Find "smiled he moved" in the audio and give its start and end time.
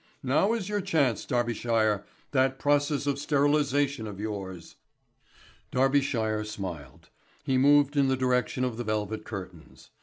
6.43-7.95